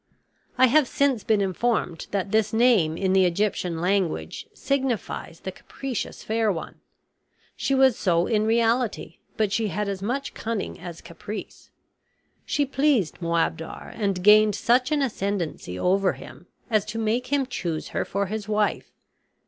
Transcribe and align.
I 0.57 0.65
have 0.65 0.87
since 0.87 1.23
been 1.23 1.41
informed 1.41 2.07
that 2.09 2.31
this 2.31 2.53
name 2.53 2.97
in 2.97 3.13
the 3.13 3.25
Egyptian 3.25 3.79
language 3.79 4.47
signifies 4.51 5.41
the 5.41 5.51
capricious 5.51 6.23
fair 6.23 6.51
one. 6.51 6.79
She 7.55 7.75
was 7.75 7.99
so 7.99 8.25
in 8.25 8.43
reality; 8.47 9.17
but 9.37 9.51
she 9.51 9.67
had 9.67 9.87
as 9.87 10.01
much 10.01 10.33
cunning 10.33 10.79
as 10.79 11.01
caprice. 11.01 11.69
She 12.47 12.65
pleased 12.65 13.21
Moabdar 13.21 13.91
and 13.93 14.23
gained 14.23 14.55
such 14.55 14.91
an 14.91 15.03
ascendancy 15.03 15.77
over 15.77 16.13
him 16.13 16.47
as 16.71 16.83
to 16.85 16.97
make 16.97 17.27
him 17.27 17.45
choose 17.45 17.89
her 17.89 18.03
for 18.03 18.25
his 18.25 18.49
wife. 18.49 18.89